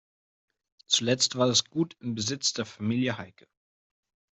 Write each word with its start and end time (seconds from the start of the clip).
Zuletzt 0.87 1.35
war 1.37 1.45
das 1.47 1.63
Gut 1.65 1.95
im 1.99 2.15
Besitz 2.15 2.53
der 2.53 2.65
Familie 2.65 3.19
Heike. 3.19 3.45